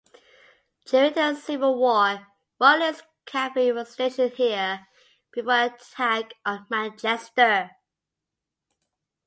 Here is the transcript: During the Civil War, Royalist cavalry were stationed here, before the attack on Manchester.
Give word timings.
During 0.87 1.13
the 1.13 1.35
Civil 1.35 1.77
War, 1.77 2.25
Royalist 2.59 3.03
cavalry 3.27 3.71
were 3.71 3.85
stationed 3.85 4.31
here, 4.31 4.87
before 5.31 5.67
the 5.69 5.75
attack 5.75 6.33
on 6.43 6.65
Manchester. 6.71 7.69